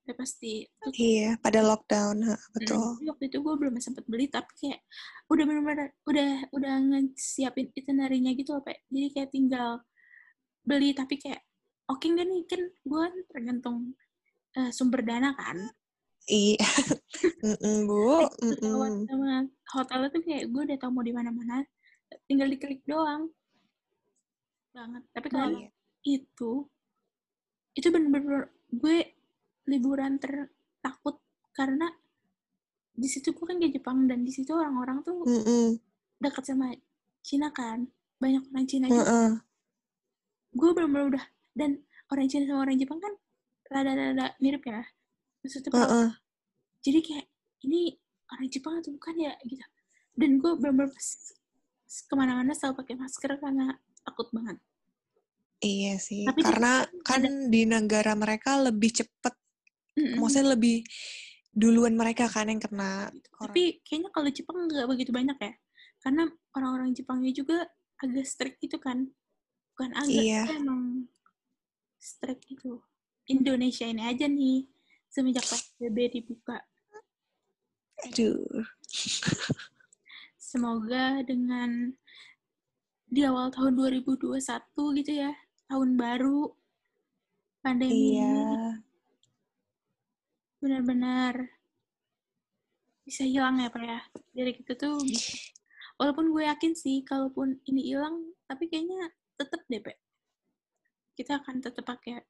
udah 0.08 0.16
pasti. 0.16 0.64
Iya, 0.96 1.36
pada 1.38 1.60
lockdown, 1.60 2.18
ha, 2.24 2.34
Mm, 2.34 2.52
betul. 2.56 2.80
tapi 2.96 3.06
waktu 3.12 3.24
itu 3.28 3.38
gue 3.38 3.54
belum 3.60 3.76
sempat 3.78 4.08
beli 4.08 4.26
tapi 4.28 4.48
kayak 4.56 4.80
udah 5.28 5.44
benar-benar 5.44 5.88
udah 6.04 6.30
udah 6.50 6.74
ngesiapin 6.80 7.76
itinerary-nya 7.76 8.32
gitu 8.34 8.56
loh 8.56 8.64
Pak. 8.64 8.88
jadi 8.88 9.08
kayak 9.12 9.30
tinggal 9.30 9.84
beli 10.64 10.96
tapi 10.96 11.20
kayak 11.20 11.44
oke 11.86 12.04
nggak 12.04 12.24
nih 12.24 12.42
kan 12.46 12.62
gue 12.64 13.04
tergantung 13.28 13.78
eh, 14.56 14.72
sumber 14.72 15.04
dana 15.04 15.36
kan 15.36 15.60
Iya. 16.24 16.60
Bu. 17.88 18.28
Mm-mm. 18.44 19.08
sama 19.08 19.44
hotelnya 19.72 20.08
tuh 20.08 20.24
kayak 20.24 20.44
gue 20.48 20.62
udah 20.72 20.78
tau 20.78 20.92
mau 20.92 21.00
di 21.00 21.12
mana-mana 21.12 21.64
tinggal 22.24 22.48
diklik 22.48 22.80
doang 22.84 23.28
banget 24.72 25.04
tapi 25.12 25.28
kalau 25.28 25.52
Iya. 25.52 25.68
itu 26.06 26.52
itu 27.74 27.88
bener-bener 27.88 28.48
gue 28.70 28.98
liburan 29.68 30.18
tertakut 30.18 31.20
karena 31.52 31.92
di 32.98 33.06
situ 33.06 33.36
gue 33.36 33.46
kan 33.46 33.62
ke 33.62 33.70
Jepang 33.70 34.10
dan 34.10 34.26
di 34.26 34.34
situ 34.34 34.56
orang-orang 34.58 35.06
tuh 35.06 35.22
Mm-mm. 35.22 35.78
dekat 36.18 36.50
sama 36.50 36.74
Cina 37.22 37.54
kan 37.54 37.86
banyak 38.18 38.42
orang 38.50 38.66
Cina 38.66 38.90
juga 38.90 39.06
Heeh. 39.06 39.32
gue 40.58 40.70
bener-bener 40.74 41.06
udah 41.14 41.26
dan 41.54 41.78
orang 42.10 42.26
Cina 42.26 42.50
sama 42.50 42.66
orang 42.66 42.80
Jepang 42.82 42.98
kan 42.98 43.14
rada-rada 43.70 44.34
mirip 44.42 44.64
ya 44.66 44.82
maksudnya 45.44 45.70
perawakan 45.70 45.94
Heeh. 45.94 46.10
jadi 46.82 47.00
kayak 47.06 47.26
ini 47.70 47.82
orang 48.34 48.48
Jepang 48.50 48.74
atau 48.82 48.92
bukan 48.96 49.16
ya 49.20 49.34
gitu 49.46 49.66
dan 50.18 50.42
gue 50.42 50.52
bener-bener 50.58 50.90
pas 50.90 51.08
ke 51.88 52.14
mana-mana 52.18 52.52
selalu 52.58 52.82
pakai 52.82 52.96
masker 52.98 53.32
karena 53.38 53.78
takut 54.02 54.32
banget 54.34 54.58
Iya 55.58 55.98
sih, 55.98 56.22
Tapi 56.22 56.46
karena 56.46 56.86
kan 57.02 57.50
di 57.50 57.66
negara 57.66 58.14
mereka 58.14 58.62
lebih 58.62 58.94
cepet, 58.94 59.34
Mm-mm. 59.98 60.22
maksudnya 60.22 60.54
lebih 60.54 60.86
duluan 61.58 61.98
mereka 61.98 62.30
kan 62.30 62.46
yang 62.46 62.62
kena. 62.62 63.10
gitu. 63.10 63.30
orang. 63.42 63.50
Tapi 63.50 63.82
kayaknya 63.82 64.10
kalau 64.14 64.30
Jepang 64.30 64.58
nggak 64.70 64.86
begitu 64.86 65.10
banyak 65.10 65.38
ya. 65.42 65.54
Karena 66.06 66.24
orang-orang 66.54 66.94
Jepangnya 66.94 67.34
juga 67.34 67.66
agak 67.98 68.26
strict 68.30 68.62
gitu 68.62 68.78
kan. 68.78 69.10
Bukan 69.74 69.90
agak, 69.98 70.22
Iya. 70.22 70.46
emang 70.54 71.10
strict 71.98 72.46
gitu. 72.46 72.86
Indonesia 73.26 73.90
ini 73.90 74.06
aja 74.06 74.30
nih, 74.30 74.70
semenjak 75.10 75.44
PSBB 75.44 76.22
dibuka. 76.22 76.62
Aduh. 78.06 78.64
Semoga 80.38 81.26
dengan 81.26 81.92
di 83.10 83.26
awal 83.26 83.50
tahun 83.52 83.76
2021 83.76 84.38
gitu 85.02 85.12
ya, 85.12 85.34
tahun 85.68 85.98
baru, 86.00 86.54
pandemi 87.60 88.16
Iya. 88.16 88.80
Benar-benar 90.58 91.58
bisa 93.08 93.24
hilang 93.24 93.64
ya 93.64 93.72
Pak 93.72 93.84
ya. 93.84 94.00
Dari 94.36 94.52
kita 94.52 94.76
tuh. 94.76 95.00
Walaupun 95.98 96.30
gue 96.30 96.46
yakin 96.46 96.78
sih, 96.78 97.02
kalaupun 97.02 97.58
ini 97.66 97.90
hilang, 97.90 98.22
tapi 98.46 98.70
kayaknya 98.70 99.10
tetap 99.34 99.66
deh, 99.66 99.82
Pak. 99.82 99.98
Kita 101.18 101.42
akan 101.42 101.56
tetap 101.58 101.82
pakai 101.90 102.22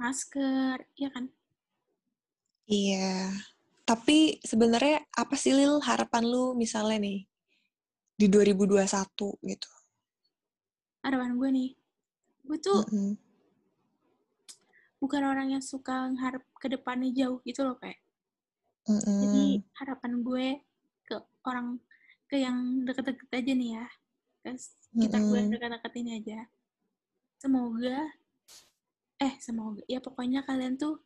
masker, 0.00 0.88
ya 0.96 1.12
kan? 1.12 1.28
Iya. 2.64 3.36
Tapi 3.84 4.40
sebenarnya 4.40 5.04
apa 5.12 5.34
sih 5.36 5.52
Lil 5.52 5.82
harapan 5.84 6.24
lu 6.24 6.56
misalnya 6.56 7.02
nih 7.04 7.26
di 8.16 8.26
2021 8.32 8.86
gitu? 9.44 9.70
Harapan 11.04 11.36
gue 11.36 11.48
nih, 11.50 11.70
gue 12.46 12.58
tuh 12.60 12.80
Mm-mm. 12.88 13.29
Bukan 15.00 15.22
orang 15.24 15.56
yang 15.56 15.64
suka 15.64 16.12
ngarep 16.12 16.44
ke 16.60 16.68
depannya 16.68 17.10
jauh 17.16 17.40
gitu 17.42 17.64
loh 17.64 17.76
kayak 17.80 17.98
Mm-mm. 18.86 19.18
jadi 19.24 19.44
harapan 19.80 20.12
gue 20.20 20.46
ke 21.08 21.16
orang 21.48 21.80
ke 22.28 22.36
yang 22.38 22.84
deket-deket 22.86 23.28
aja 23.32 23.52
nih 23.56 23.70
ya 23.80 23.86
ke 24.44 24.50
kita 25.00 25.16
gue 25.18 25.36
yang 25.40 25.48
Mm-mm. 25.48 25.54
dekat-dekat 25.56 25.92
ini 26.00 26.10
aja 26.20 26.38
semoga 27.40 27.98
eh 29.20 29.34
semoga 29.40 29.80
ya 29.88 30.00
pokoknya 30.00 30.44
kalian 30.44 30.76
tuh 30.76 31.00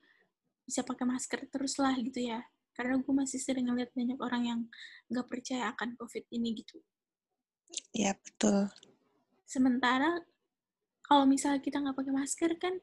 bisa 0.67 0.83
pakai 0.83 1.07
masker 1.07 1.47
terus 1.51 1.79
lah 1.79 1.95
gitu 1.99 2.19
ya 2.19 2.43
karena 2.75 2.99
gue 2.99 3.15
masih 3.15 3.39
sering 3.39 3.71
ngeliat 3.71 3.95
banyak 3.95 4.19
orang 4.19 4.43
yang 4.43 4.61
nggak 5.11 5.27
percaya 5.31 5.71
akan 5.71 5.95
covid 5.95 6.27
ini 6.35 6.59
gitu 6.59 6.83
Ya 7.91 8.15
betul. 8.15 8.71
sementara 9.47 10.23
kalau 11.03 11.27
misalnya 11.27 11.59
kita 11.59 11.83
nggak 11.83 11.99
pakai 11.99 12.15
masker 12.15 12.53
kan 12.59 12.75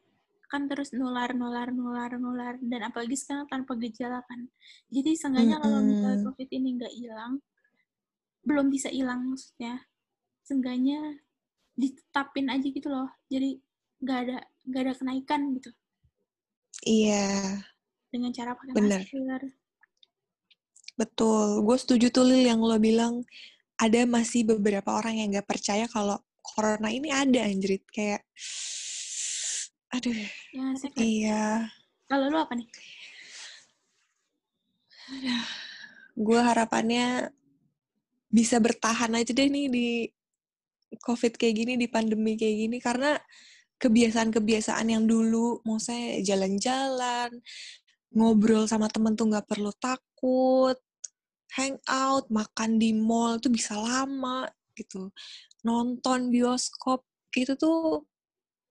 akan 0.51 0.67
terus 0.67 0.91
nular 0.91 1.31
nular 1.31 1.71
nular 1.71 2.11
nular 2.19 2.59
dan 2.59 2.91
apalagi 2.91 3.15
sekarang 3.15 3.47
tanpa 3.47 3.79
gejala 3.79 4.19
kan. 4.27 4.51
Jadi 4.91 5.15
seenggaknya 5.15 5.63
kalau 5.63 5.79
misalnya 5.79 6.27
covid 6.27 6.49
ini 6.51 6.75
nggak 6.75 6.91
hilang 6.91 7.39
belum 8.43 8.67
bisa 8.67 8.91
hilang 8.91 9.31
maksudnya 9.31 9.79
seenggaknya 10.43 11.23
ditetapin 11.79 12.51
aja 12.51 12.67
gitu 12.67 12.91
loh. 12.91 13.07
Jadi 13.31 13.63
nggak 14.03 14.17
ada 14.27 14.37
nggak 14.67 14.81
ada 14.83 14.93
kenaikan 14.99 15.41
gitu. 15.55 15.71
Iya, 16.83 17.63
dengan 18.11 18.35
cara 18.35 18.51
pakai 18.51 18.75
Bener. 18.75 18.99
masker. 19.07 19.41
Betul. 20.99 21.63
Gue 21.63 21.77
setuju 21.79 22.11
tuh 22.11 22.27
Lil 22.27 22.43
yang 22.43 22.59
lo 22.59 22.75
bilang 22.75 23.23
ada 23.79 24.03
masih 24.03 24.43
beberapa 24.43 24.91
orang 24.91 25.15
yang 25.15 25.31
nggak 25.31 25.47
percaya 25.47 25.87
kalau 25.87 26.19
corona 26.43 26.91
ini 26.91 27.07
ada 27.07 27.47
anjrit. 27.47 27.87
Kayak 27.87 28.27
aduh. 29.91 30.15
Ya? 30.55 30.65
Sih 30.79 30.91
iya. 30.97 31.67
Kalau 32.07 32.27
lu 32.27 32.37
apa 32.39 32.53
nih? 32.55 32.67
Gue 36.15 36.39
harapannya 36.39 37.31
bisa 38.31 38.59
bertahan 38.63 39.11
aja 39.15 39.31
deh 39.35 39.47
nih 39.51 39.67
di 39.67 39.87
covid 41.03 41.35
kayak 41.35 41.55
gini 41.55 41.73
di 41.75 41.87
pandemi 41.91 42.39
kayak 42.39 42.55
gini 42.67 42.77
karena 42.79 43.19
kebiasaan-kebiasaan 43.79 44.87
yang 44.87 45.03
dulu 45.03 45.59
mau 45.67 45.79
saya 45.81 46.19
jalan-jalan 46.23 47.31
ngobrol 48.15 48.67
sama 48.67 48.87
temen 48.91 49.15
tuh 49.15 49.31
nggak 49.31 49.47
perlu 49.47 49.71
takut 49.79 50.77
hangout 51.51 52.31
makan 52.31 52.79
di 52.79 52.95
mall 52.95 53.39
tuh 53.43 53.51
bisa 53.51 53.75
lama 53.75 54.47
gitu. 54.75 55.11
Nonton 55.67 56.31
bioskop 56.31 57.03
itu 57.35 57.55
tuh 57.59 58.07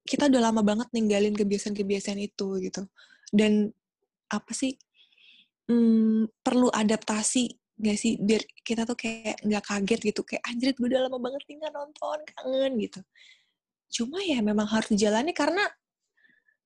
kita 0.04 0.28
udah 0.32 0.50
lama 0.50 0.62
banget 0.64 0.88
ninggalin 0.94 1.36
kebiasaan-kebiasaan 1.36 2.20
itu 2.20 2.60
gitu. 2.62 2.82
Dan 3.30 3.70
apa 4.30 4.52
sih 4.54 4.74
hmm, 5.70 6.42
perlu 6.42 6.68
adaptasi 6.72 7.50
gak 7.80 7.98
sih? 7.98 8.16
Biar 8.20 8.42
kita 8.64 8.84
tuh 8.84 8.96
kayak 8.98 9.40
nggak 9.44 9.64
kaget 9.64 10.00
gitu 10.12 10.20
kayak 10.26 10.42
anjrit 10.48 10.76
gue 10.76 10.88
udah 10.88 11.08
lama 11.08 11.18
banget 11.18 11.42
nih 11.48 11.56
nggak 11.62 11.74
nonton 11.74 12.18
kangen 12.36 12.72
gitu. 12.80 13.00
Cuma 13.90 14.18
ya 14.22 14.38
memang 14.40 14.68
harus 14.70 14.88
dijalani 14.92 15.34
karena 15.34 15.64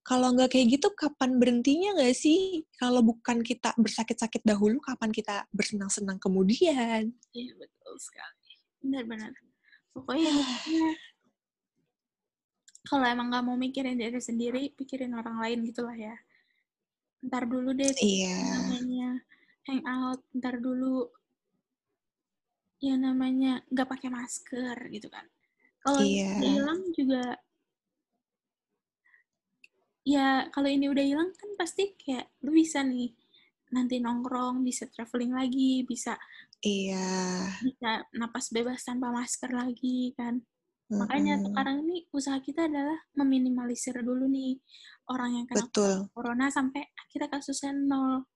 kalau 0.05 0.37
nggak 0.37 0.53
kayak 0.53 0.77
gitu 0.77 0.93
kapan 0.93 1.41
berhentinya 1.41 1.97
nggak 1.97 2.13
sih? 2.13 2.69
Kalau 2.77 3.01
bukan 3.01 3.41
kita 3.41 3.73
bersakit-sakit 3.81 4.45
dahulu 4.45 4.77
kapan 4.85 5.09
kita 5.09 5.49
bersenang-senang 5.49 6.21
kemudian? 6.21 7.09
Iya 7.33 7.53
betul 7.57 7.95
sekali. 7.97 8.53
Benar-benar 8.85 9.33
pokoknya 9.95 10.31
kalau 12.85 13.05
emang 13.09 13.33
nggak 13.33 13.45
mau 13.45 13.57
mikirin 13.57 13.97
diri 13.97 14.21
sendiri 14.21 14.63
pikirin 14.77 15.17
orang 15.17 15.41
lain 15.41 15.65
gitulah 15.65 15.97
ya. 15.97 16.17
Ntar 17.25 17.49
dulu 17.49 17.73
deh 17.73 17.89
iya. 18.05 18.61
namanya 18.61 19.11
hangout 19.65 20.21
ntar 20.37 20.61
dulu 20.61 21.09
yang 22.85 23.01
namanya 23.01 23.65
nggak 23.73 23.89
pakai 23.89 24.13
masker 24.13 24.77
gitu 24.93 25.09
kan. 25.09 25.25
Kalau 25.81 26.01
ini 26.05 26.21
Iya. 26.21 26.33
hilang 26.45 26.81
juga 26.93 27.41
ya 30.05 30.53
kalau 30.53 30.69
ini 30.69 30.93
udah 30.93 31.01
hilang 31.01 31.33
kan 31.33 31.51
pasti 31.57 31.97
kayak 31.97 32.29
lu 32.45 32.53
bisa 32.53 32.85
nih 32.85 33.17
nanti 33.73 33.99
nongkrong 34.05 34.61
bisa 34.61 34.85
traveling 34.93 35.33
lagi 35.33 35.81
bisa 35.89 36.21
iya. 36.61 37.49
bisa 37.65 38.05
napas 38.13 38.53
bebas 38.53 38.85
tanpa 38.85 39.09
masker 39.09 39.49
lagi 39.49 40.13
kan 40.13 40.45
makanya 40.93 41.41
Mm-mm. 41.41 41.49
sekarang 41.49 41.77
ini 41.89 41.97
usaha 42.13 42.37
kita 42.45 42.69
adalah 42.69 42.99
meminimalisir 43.17 43.97
dulu 44.05 44.29
nih 44.29 44.61
orang 45.09 45.41
yang 45.41 45.47
kena 45.49 45.65
betul. 45.65 45.97
corona 46.13 46.53
sampai 46.53 46.85
akhirnya 46.93 47.29
kasusnya 47.33 47.73
nol 47.73 48.29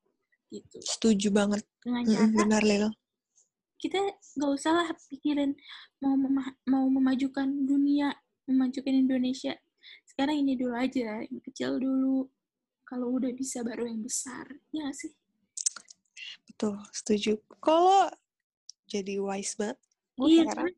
gitu. 0.49 0.81
Setuju 0.81 1.29
banget. 1.29 1.61
Dengan 1.85 2.09
cara 2.09 2.25
benar 2.33 2.63
Lil. 2.65 2.89
kita 3.79 4.01
nggak 4.35 4.53
usah 4.59 4.73
lah 4.75 4.89
pikirin 5.07 5.55
mau 6.03 6.19
mema- 6.19 6.57
mau 6.67 6.89
memajukan 6.89 7.47
dunia 7.69 8.11
memajukan 8.49 8.91
Indonesia. 8.91 9.55
Sekarang 10.09 10.41
ini 10.41 10.57
dulu 10.57 10.75
aja 10.75 11.23
yang 11.23 11.41
kecil 11.45 11.79
dulu. 11.79 12.27
Kalau 12.89 13.21
udah 13.21 13.31
bisa 13.37 13.61
baru 13.61 13.85
yang 13.85 14.01
besar 14.01 14.49
ya 14.73 14.89
sih? 14.97 15.13
Betul 16.49 16.81
setuju. 16.91 17.37
Kalau 17.61 18.09
jadi 18.89 19.21
wise 19.21 19.55
banget 19.61 19.79
iya 20.25 20.43
Ger- 20.49 20.73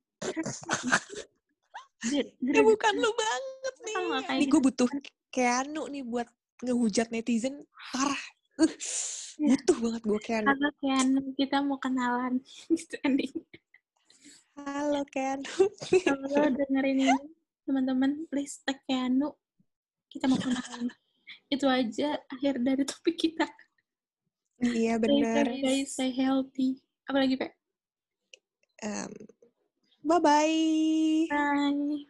ya 2.55 2.61
bukan 2.65 2.95
lu 2.97 3.11
banget 3.13 3.75
nih 3.85 3.95
Sama 3.97 4.19
kayak 4.25 4.39
nih 4.41 4.47
gitu. 4.47 4.53
gue 4.57 4.61
butuh 4.71 4.89
Keanu 5.31 5.83
nih 5.93 6.03
buat 6.03 6.29
ngehujat 6.65 7.09
netizen 7.13 7.65
parah 7.93 8.25
uh, 8.61 8.73
Ya. 9.41 9.57
butuh 9.57 9.77
banget 9.81 10.03
gue 10.05 10.21
Keanu 10.21 10.49
Halo 10.53 10.71
Ken, 10.77 11.09
kita 11.33 11.57
mau 11.65 11.81
kenalan 11.81 12.45
halo 14.61 15.01
Keanu 15.09 15.49
Kalau 16.05 16.45
dengerin 16.53 16.99
ini, 17.01 17.17
teman-teman 17.65 18.29
please 18.29 18.61
tag 18.67 18.77
Keanu. 18.85 19.33
Kita 20.13 20.29
mau 20.29 20.37
kenalan. 20.37 20.93
Itu 21.49 21.71
aja 21.71 22.19
akhir 22.29 22.61
dari 22.61 22.85
topik 22.85 23.17
kita. 23.17 23.47
iya 24.61 25.01
Stay 25.01 25.63
guys, 25.63 25.89
stay 25.97 26.11
healthy. 26.13 26.83
Apalagi, 27.09 27.41
Pak? 27.41 27.51
bye 28.83 29.40
Bye-bye. 30.05 31.29
Bye. 31.31 32.05